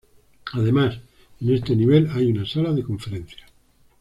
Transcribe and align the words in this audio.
Además, 0.53 0.97
en 1.41 1.53
este 1.53 1.75
nivel 1.75 2.09
hay 2.09 2.31
una 2.31 2.43
sala 2.43 2.73
de 2.73 2.81
conferencias. 2.81 3.47